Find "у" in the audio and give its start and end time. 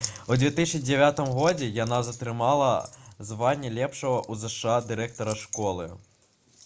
0.27-0.35